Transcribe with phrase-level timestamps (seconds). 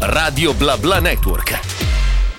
[0.00, 1.58] Radio Bla Bla Network.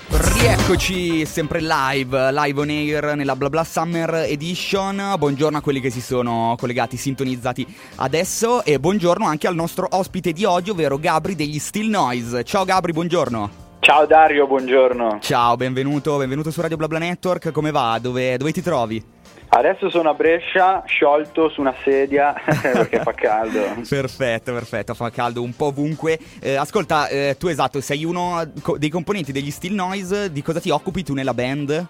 [0.08, 5.14] Rieccoci sempre live, live on air nella Bla Bla Summer Edition.
[5.18, 10.32] Buongiorno a quelli che si sono collegati, sintonizzati adesso e buongiorno anche al nostro ospite
[10.32, 12.44] di oggi, ovvero Gabri degli Still Noise.
[12.44, 13.50] Ciao Gabri, buongiorno.
[13.80, 15.18] Ciao Dario, buongiorno.
[15.20, 17.50] Ciao, benvenuto, benvenuto su Radio Bla Bla Network.
[17.52, 17.98] Come va?
[18.00, 19.04] Dove, dove ti trovi?
[19.52, 23.58] Adesso sono a Brescia, sciolto su una sedia perché fa caldo.
[23.88, 26.18] perfetto, perfetto, fa caldo un po' ovunque.
[26.40, 30.70] Eh, ascolta, eh, tu esatto, sei uno dei componenti degli Still Noise, di cosa ti
[30.70, 31.86] occupi tu nella band?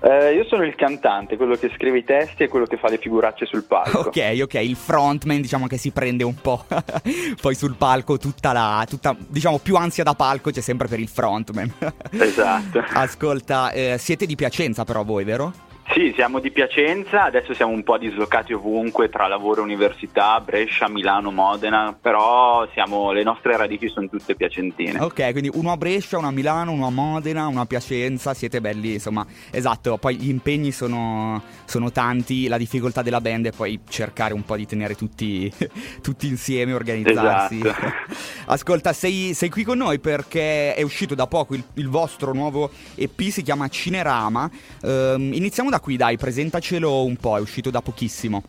[0.00, 2.98] Eh, io sono il cantante, quello che scrive i testi e quello che fa le
[2.98, 4.00] figuracce sul palco.
[4.00, 6.66] Ok, ok, il frontman diciamo che si prende un po'
[7.40, 11.08] poi sul palco tutta la, tutta, diciamo più ansia da palco c'è sempre per il
[11.08, 11.72] frontman.
[12.10, 12.84] esatto.
[12.92, 15.72] Ascolta, eh, siete di Piacenza però voi, vero?
[15.92, 20.88] Sì, siamo di Piacenza, adesso siamo un po' dislocati ovunque tra lavoro e università, Brescia,
[20.88, 24.98] Milano, Modena, però siamo, le nostre radici sono tutte piacentine.
[25.00, 28.60] Ok, quindi uno a Brescia, uno a Milano, uno a Modena, uno a Piacenza, siete
[28.60, 33.78] belli, insomma, esatto, poi gli impegni sono, sono tanti, la difficoltà della band è poi
[33.88, 35.52] cercare un po' di tenere tutti,
[36.02, 37.60] tutti insieme, organizzarsi.
[37.60, 37.92] Esatto.
[38.46, 42.70] Ascolta, sei, sei, qui con noi perché è uscito da poco il, il vostro nuovo
[42.94, 44.50] EP, si chiama Cinerama,
[44.82, 48.42] um, iniziamo da qui, dai, presentacelo un po', è uscito da pochissimo.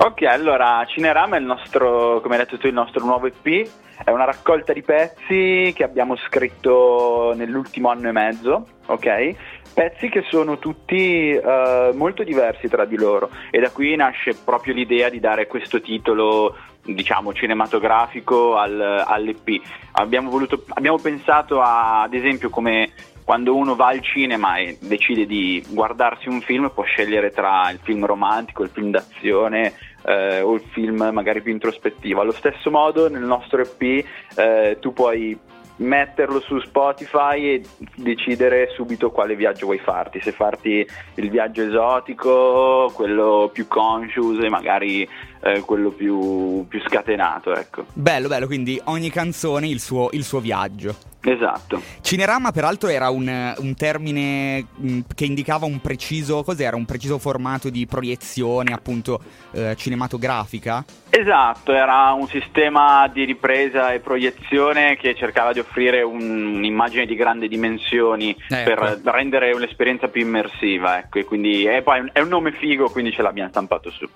[0.00, 3.68] Ok, allora Cinerama è il nostro, come hai detto tu, il nostro nuovo EP,
[4.04, 9.34] è una raccolta di pezzi che abbiamo scritto nell'ultimo anno e mezzo, ok?
[9.74, 14.74] Pezzi che sono tutti uh, molto diversi tra di loro e da qui nasce proprio
[14.74, 19.60] l'idea di dare questo titolo diciamo cinematografico al, all'EP.
[19.92, 22.92] Abbiamo, voluto, abbiamo pensato a, ad esempio come
[23.28, 27.78] quando uno va al cinema e decide di guardarsi un film può scegliere tra il
[27.82, 29.74] film romantico, il film d'azione
[30.06, 32.22] eh, o il film magari più introspettivo.
[32.22, 35.38] Allo stesso modo nel nostro EP eh, tu puoi
[35.76, 37.62] metterlo su Spotify e
[37.96, 44.48] decidere subito quale viaggio vuoi farti, se farti il viaggio esotico, quello più conscious e
[44.48, 45.06] magari
[45.42, 47.54] eh, quello più, più, scatenato.
[47.54, 47.84] Ecco.
[47.92, 51.07] Bello, bello, quindi ogni canzone il suo, il suo viaggio.
[51.20, 51.82] Esatto.
[52.00, 56.42] Cinerama, peraltro, era un, un termine mh, mm, che indicava un preciso.
[56.42, 56.76] Cos'era?
[56.76, 59.20] Un preciso formato di proiezione, appunto,
[59.52, 60.84] eh, cinematografica?
[61.10, 67.14] Esatto, era un sistema di ripresa e proiezione che cercava di offrire un, un'immagine di
[67.14, 69.10] grandi dimensioni eh, per ecco.
[69.10, 70.98] rendere l'esperienza più immersiva.
[70.98, 74.08] Ecco, e quindi è, poi, è un nome figo, quindi ce l'abbiamo stampato su.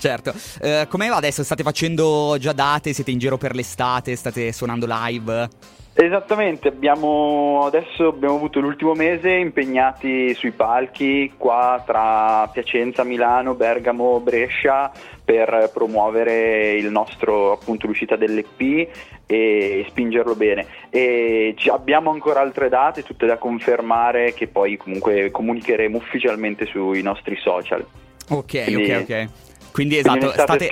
[0.00, 1.44] Certo, eh, come va adesso?
[1.44, 2.94] State facendo già date?
[2.94, 4.16] Siete in giro per l'estate?
[4.16, 5.48] State suonando live?
[5.92, 14.18] Esattamente, abbiamo, adesso abbiamo avuto l'ultimo mese impegnati sui palchi qua tra Piacenza, Milano, Bergamo,
[14.20, 14.90] Brescia
[15.22, 18.88] per promuovere il nostro, appunto, l'uscita dell'EP
[19.26, 20.66] e spingerlo bene.
[20.88, 27.36] E abbiamo ancora altre date, tutte da confermare che poi comunque comunicheremo ufficialmente sui nostri
[27.36, 27.84] social.
[28.30, 29.28] Ok, Quindi, ok, ok.
[29.72, 30.68] Quindi esatto, state,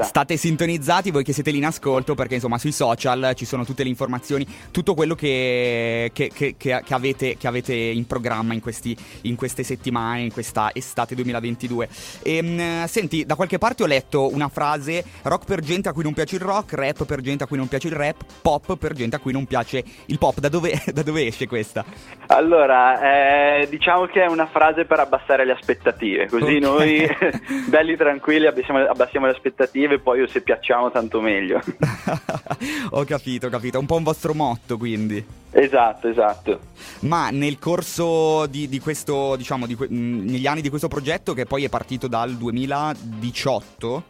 [0.00, 3.82] state, sintonizzati voi che siete lì in ascolto perché insomma sui social ci sono tutte
[3.82, 9.36] le informazioni, tutto quello che, che, che, che avete, avete, in programma in, questi, in,
[9.36, 11.88] queste settimane, in questa estate 2022.
[12.22, 16.02] E, ehm, senti, da qualche parte ho letto una frase rock per gente a cui
[16.02, 18.94] non piace il rock, rap per gente a cui non piace il rap, pop per
[18.94, 20.38] gente a cui non piace il pop.
[20.40, 21.84] Da dove, da dove esce questa?
[22.28, 26.60] Allora, eh, diciamo che è una frase per abbassare le aspettative, così okay.
[26.60, 27.16] noi
[27.68, 31.60] belli tranquilli tranquilli, abbassiamo, abbassiamo le aspettative, poi se piacciamo tanto meglio.
[32.90, 35.24] ho capito, ho capito, è un po' un vostro motto quindi.
[35.50, 36.60] Esatto, esatto.
[37.00, 41.64] Ma nel corso di, di questo, diciamo, di, negli anni di questo progetto che poi
[41.64, 44.04] è partito dal 2018?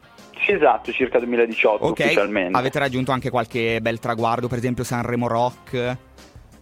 [0.44, 2.06] Sì, esatto, circa 2018 okay.
[2.06, 2.56] ufficialmente.
[2.56, 5.96] Avete raggiunto anche qualche bel traguardo, per esempio Sanremo Rock?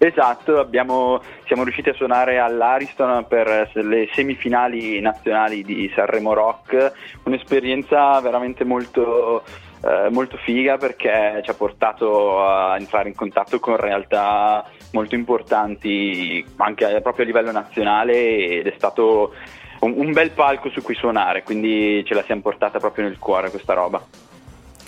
[0.01, 6.93] Esatto, abbiamo, siamo riusciti a suonare all'Ariston per le semifinali nazionali di Sanremo Rock,
[7.25, 9.43] un'esperienza veramente molto,
[9.83, 16.47] eh, molto figa perché ci ha portato a entrare in contatto con realtà molto importanti
[16.59, 19.35] anche proprio a livello nazionale ed è stato
[19.81, 23.51] un, un bel palco su cui suonare, quindi ce la siamo portata proprio nel cuore
[23.51, 24.28] questa roba.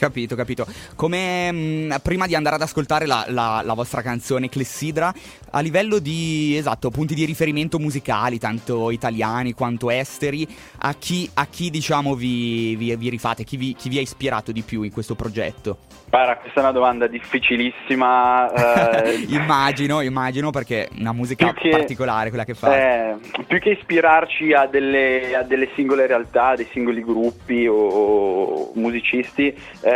[0.01, 0.67] Capito, capito.
[0.97, 5.13] Come mh, mm, prima di andare ad ascoltare la, la, la, vostra canzone Clessidra,
[5.51, 10.49] a livello di esatto, punti di riferimento musicali, tanto italiani quanto esteri,
[10.79, 14.53] a chi, a chi diciamo vi, vi, vi rifate, chi vi, chi vi ha ispirato
[14.53, 15.77] di più in questo progetto?
[16.11, 18.79] Guarda, questa è una domanda difficilissima.
[19.01, 22.77] Eh, immagino, immagino perché è una musica che, particolare quella che fa.
[22.77, 28.71] Eh, più che ispirarci a delle, a delle, singole realtà, dei singoli gruppi o, o
[28.75, 29.90] musicisti, eh,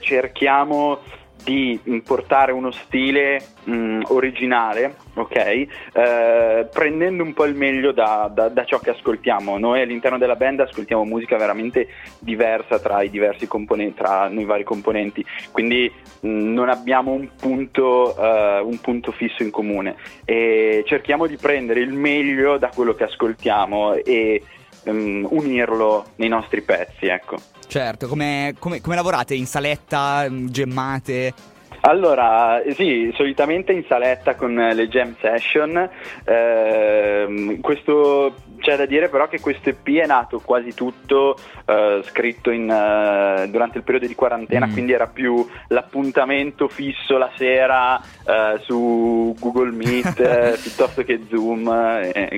[0.00, 0.98] cerchiamo
[1.42, 5.36] di portare uno stile mh, originale, ok?
[5.36, 9.58] Eh, prendendo un po' il meglio da, da, da, ciò che ascoltiamo.
[9.58, 11.88] Noi all'interno della band ascoltiamo musica veramente
[12.18, 15.90] diversa tra i diversi componenti, tra noi vari componenti, quindi
[16.20, 21.80] mh, non abbiamo un punto, uh, un punto fisso in comune e cerchiamo di prendere
[21.80, 24.42] il meglio da quello che ascoltiamo e
[24.84, 27.36] um, unirlo nei nostri pezzi, ecco.
[27.66, 29.34] Certo, come, come, come lavorate?
[29.34, 31.34] In saletta, mm, gemmate?
[31.82, 35.88] Allora, sì, solitamente in saletta con le jam session.
[36.24, 42.50] Eh, questo, c'è da dire però che questo EP è nato quasi tutto eh, scritto
[42.50, 44.72] in, uh, durante il periodo di quarantena, mm.
[44.72, 51.64] quindi era più l'appuntamento fisso la sera uh, su Google Meet piuttosto che Zoom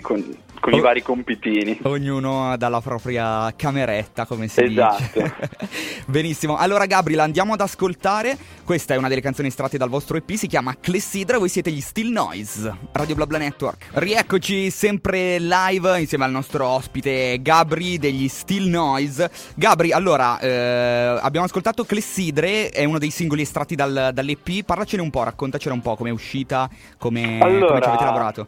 [0.02, 1.80] con, con o- i vari compitini.
[1.82, 5.20] Ognuno dalla propria cameretta, come si esatto.
[5.20, 5.34] dice.
[6.06, 6.56] Benissimo.
[6.56, 8.38] Allora, Gabriel, andiamo ad ascoltare.
[8.64, 11.38] Questa è una delle canzoni estratte dal vostro EP, si chiama Clessidra.
[11.38, 13.88] Voi siete gli Still Noise, Radio BlaBla Network.
[13.94, 19.32] Rieccoci sempre live insieme al nostro ospite Gabri degli Still Noise.
[19.56, 24.62] Gabri, allora, eh, abbiamo ascoltato Clessidre, è uno dei singoli estratti dal, dall'EP.
[24.64, 27.66] Parlacene un po', raccontacene un po' come è uscita, come, allora...
[27.66, 28.46] come ci avete lavorato.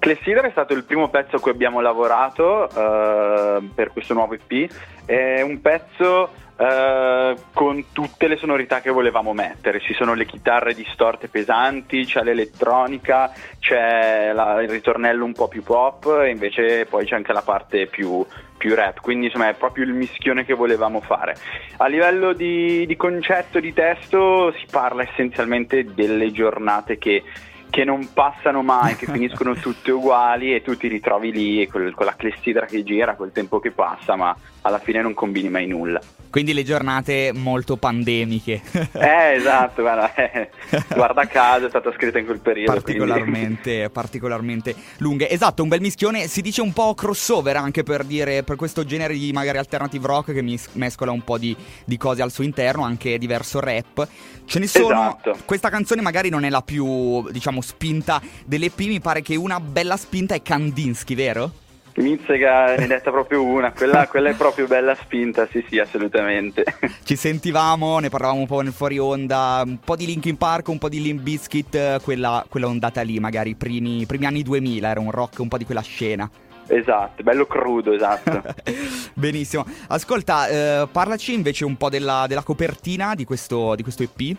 [0.00, 4.72] Clessidra è stato il primo pezzo a cui abbiamo lavorato uh, per questo nuovo EP.
[5.04, 9.78] È un pezzo uh, con tutte le sonorità che volevamo mettere.
[9.78, 15.62] Ci sono le chitarre distorte pesanti, c'è l'elettronica, c'è la, il ritornello un po' più
[15.62, 18.24] pop e invece poi c'è anche la parte più,
[18.56, 21.36] più rap, quindi insomma è proprio il mischione che volevamo fare.
[21.76, 27.22] A livello di, di concetto, di testo, si parla essenzialmente delle giornate che
[27.70, 32.04] che non passano mai, che finiscono tutte uguali e tu ti ritrovi lì con, con
[32.04, 36.00] la clessidra che gira, col tempo che passa, ma alla fine non combini mai nulla.
[36.30, 38.62] Quindi le giornate molto pandemiche.
[38.92, 40.50] eh, esatto, guarda, eh,
[40.94, 42.72] guarda caso è stata scritta in quel periodo.
[42.72, 45.28] Particolarmente, particolarmente lunghe.
[45.28, 49.14] Esatto, un bel mischione, si dice un po' crossover anche per dire, per questo genere
[49.14, 53.18] di magari alternative rock che mescola un po' di, di cose al suo interno, anche
[53.18, 54.06] diverso rap.
[54.44, 55.36] Ce ne sono, esatto.
[55.44, 59.96] questa canzone magari non è la più, diciamo, spinta dell'EP, mi pare che una bella
[59.96, 61.52] spinta è Kandinsky, vero?
[61.96, 66.64] Mizzega ne hai detta proprio una, quella, quella, è proprio bella spinta, sì sì, assolutamente.
[67.04, 70.78] Ci sentivamo, ne parlavamo un po' nel fuori onda, un po' di Linkin Park, un
[70.78, 75.10] po' di Limp Bizkit, quella, quella ondata lì, magari primi, primi anni 2000, era un
[75.10, 76.30] rock un po' di quella scena.
[76.66, 78.42] Esatto, bello crudo, esatto.
[79.14, 79.66] Benissimo.
[79.88, 84.36] Ascolta, eh, parlaci invece un po' della, della copertina di questo, di questo EP.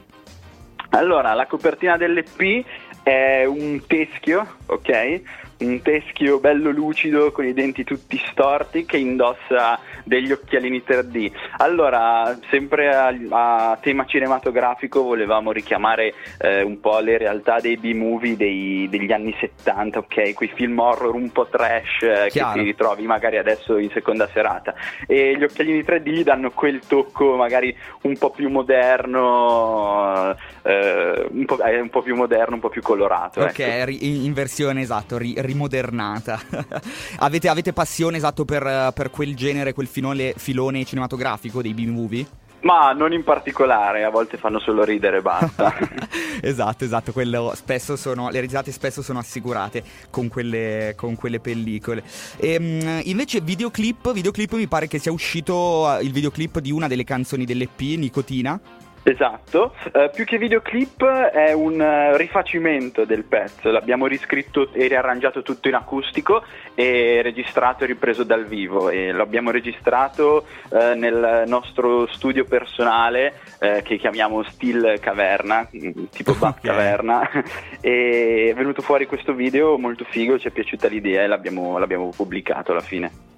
[0.91, 2.65] Allora, la copertina dell'EP
[3.03, 5.21] è un teschio, ok?
[5.61, 11.31] Un teschio bello lucido con i denti tutti storti che indossa degli occhialini 3D.
[11.57, 18.35] Allora, sempre a, a tema cinematografico volevamo richiamare eh, un po' le realtà dei B-movie
[18.35, 20.33] dei, degli anni 70, ok?
[20.33, 24.73] Quei film horror un po' trash eh, che ti ritrovi magari adesso in seconda serata.
[25.07, 31.45] E gli occhialini 3D gli danno quel tocco magari un po' più moderno, eh, un,
[31.45, 33.41] po', un, po', più moderno, un po' più colorato.
[33.41, 33.91] Ok, ecco.
[33.99, 36.39] in versione esatto, ri- rimodernata.
[37.19, 42.39] avete, avete, passione esatto per, per, quel genere, quel filone, filone cinematografico dei B-movie?
[42.61, 45.73] Ma non in particolare, a volte fanno solo ridere e basta.
[46.41, 47.11] esatto, esatto,
[47.95, 52.03] sono, le risate spesso sono assicurate con quelle, con quelle pellicole.
[52.37, 57.03] E, ehm, invece videoclip, videoclip mi pare che sia uscito il videoclip di una delle
[57.03, 58.59] canzoni dell'EP, Nicotina.
[59.03, 65.41] Esatto, uh, più che videoclip è un uh, rifacimento del pezzo, l'abbiamo riscritto e riarrangiato
[65.41, 66.43] tutto in acustico
[66.75, 73.39] e registrato e ripreso dal vivo e lo abbiamo registrato uh, nel nostro studio personale
[73.83, 76.53] che chiamiamo Still Caverna, mm, tipo okay.
[76.61, 77.29] Caverna
[77.79, 82.09] e è venuto fuori questo video molto figo, ci è piaciuta l'idea e l'abbiamo, l'abbiamo
[82.09, 83.30] pubblicato alla fine.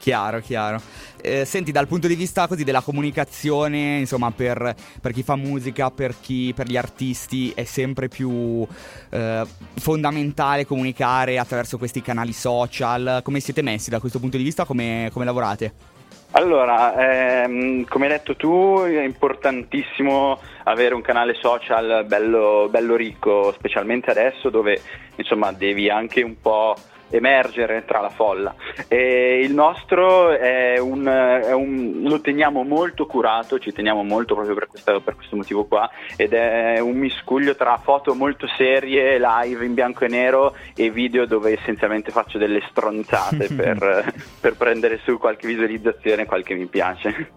[0.00, 0.80] Chiaro, chiaro.
[1.20, 5.90] Eh, senti, dal punto di vista così della comunicazione, insomma, per, per chi fa musica,
[5.90, 8.66] per, chi, per gli artisti, è sempre più
[9.10, 9.42] eh,
[9.74, 13.20] fondamentale comunicare attraverso questi canali social.
[13.22, 14.64] Come siete messi da questo punto di vista?
[14.64, 15.98] Come, come lavorate?
[16.30, 23.52] Allora, ehm, come hai detto tu, è importantissimo avere un canale social bello, bello ricco,
[23.52, 24.80] specialmente adesso dove
[25.16, 26.74] insomma devi anche un po'
[27.10, 28.54] emergere tra la folla.
[28.88, 34.54] E il nostro è un, è un, lo teniamo molto curato, ci teniamo molto proprio
[34.54, 39.64] per, questa, per, questo motivo qua, ed è un miscuglio tra foto molto serie, live
[39.64, 45.18] in bianco e nero e video dove essenzialmente faccio delle stronzate per, per prendere su
[45.18, 47.28] qualche visualizzazione, qualche mi piace.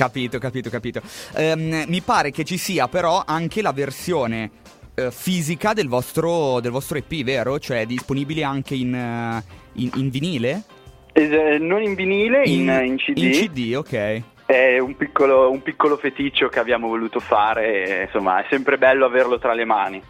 [0.00, 1.02] Capito, capito, capito.
[1.34, 4.50] Um, mi pare che ci sia però anche la versione
[5.06, 7.58] uh, fisica del vostro, del vostro, EP, vero?
[7.58, 10.62] Cioè disponibile anche in, uh, in, in vinile?
[11.12, 13.18] Eh, non in vinile, in, in, CD.
[13.18, 14.22] In CD, ok.
[14.46, 19.38] È un piccolo, un piccolo feticcio che abbiamo voluto fare, insomma è sempre bello averlo
[19.38, 20.02] tra le mani.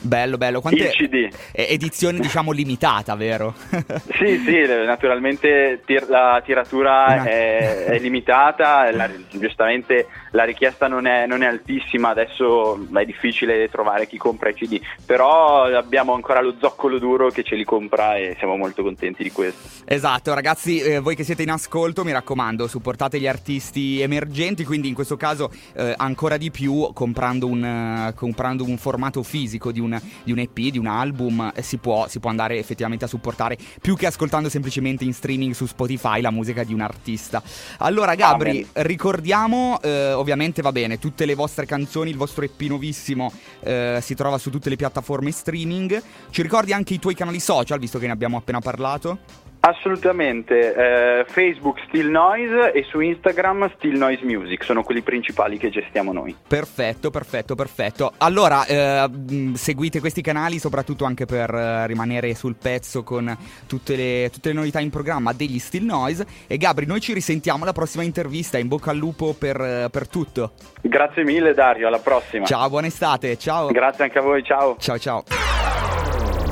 [0.00, 0.60] Bello, bello.
[0.60, 1.28] Quante il CD.
[1.52, 3.54] Edizione, diciamo, limitata, vero?
[4.18, 11.26] sì, sì, naturalmente tir- la tiratura è, è, limitata, la, giustamente la richiesta non è,
[11.26, 16.54] non è, altissima, adesso è difficile trovare chi compra i CD, però abbiamo ancora lo
[16.60, 19.68] zoccolo duro che ce li compra e siamo molto contenti di questo.
[19.84, 24.88] Esatto, ragazzi, eh, voi che siete in ascolto, mi raccomando, supportate gli artisti emergenti, quindi
[24.88, 29.80] in questo caso eh, ancora di più comprando un, uh, comprando un formato fisico di
[29.80, 33.04] un un, di un EP, di un album, eh, si può, si può, andare effettivamente
[33.04, 37.42] a supportare più che ascoltando semplicemente in streaming su Spotify la musica di un artista.
[37.78, 38.66] Allora Gabri, Amen.
[38.86, 44.14] ricordiamo eh, ovviamente va bene, tutte le vostre canzoni, il vostro EP nuovissimo eh, si
[44.14, 46.02] trova su tutte le piattaforme streaming.
[46.30, 49.44] Ci ricordi anche i tuoi canali social, visto che ne abbiamo appena parlato?
[49.60, 55.70] Assolutamente, eh, Facebook Still Noise e su Instagram Still Noise Music sono quelli principali che
[55.70, 56.36] gestiamo noi.
[56.46, 58.12] Perfetto, perfetto, perfetto.
[58.18, 59.08] Allora, eh,
[59.54, 63.36] seguite questi canali soprattutto anche per eh, rimanere sul pezzo con
[63.66, 66.26] tutte le, tutte le, novità in programma degli Still Noise.
[66.46, 70.08] E Gabri, noi ci risentiamo alla prossima intervista, in bocca al lupo per, eh, per
[70.08, 70.52] tutto.
[70.80, 72.44] Grazie mille Dario, alla prossima.
[72.44, 73.68] Ciao, buona estate, ciao.
[73.68, 74.76] Grazie anche a voi, ciao.
[74.78, 75.24] Ciao ciao.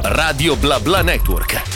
[0.02, 1.73] Radio Bla Bla Network